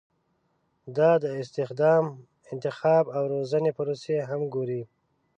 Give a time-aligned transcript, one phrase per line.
[0.97, 2.05] دا د استخدام،
[2.53, 4.81] انتخاب او روزنې پروسې هم ګوري.